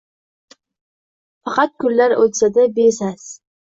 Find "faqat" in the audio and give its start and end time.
1.43-1.75